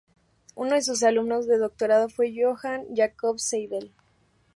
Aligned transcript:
Uno 0.55 0.73
de 0.73 0.81
sus 0.81 1.03
alumnos 1.03 1.45
de 1.45 1.59
doctorado 1.59 2.09
fue 2.09 2.33
Johan 2.35 2.85
Jacob 2.95 3.37
Seidel. 3.37 3.93